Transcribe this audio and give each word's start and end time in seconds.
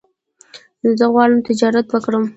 زه 0.99 1.05
غواړم 1.13 1.39
تجارت 1.49 1.85
وکړم 1.89 2.23